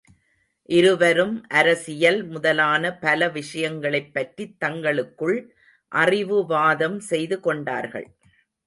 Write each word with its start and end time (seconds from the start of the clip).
இருவரும் 0.69 1.45
அரசியல் 1.49 2.23
முதலான 2.23 2.93
பல 2.97 3.29
விஷயங்கனைப் 3.29 4.13
பற்றித் 4.13 4.59
தங்களுக்குள் 4.59 5.37
அறிவு 5.91 6.45
வாதம் 6.45 6.99
செய்து 7.11 7.39
கொண்டார்கள். 7.39 8.07